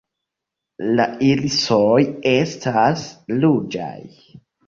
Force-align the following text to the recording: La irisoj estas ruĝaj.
La 0.99 1.05
irisoj 1.25 1.99
estas 2.31 3.05
ruĝaj. 3.43 3.95